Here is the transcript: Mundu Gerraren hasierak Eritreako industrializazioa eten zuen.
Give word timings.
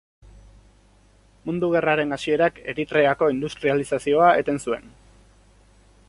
Mundu 1.49 1.67
Gerraren 1.75 2.15
hasierak 2.17 2.57
Eritreako 2.73 3.29
industrializazioa 3.35 4.31
eten 4.45 4.61
zuen. 4.69 4.89